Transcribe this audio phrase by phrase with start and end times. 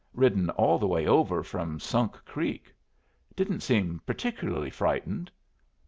[0.15, 2.73] Ridden all the way over from Sunk Creek.
[3.35, 5.29] Didn't seem particularly frightened."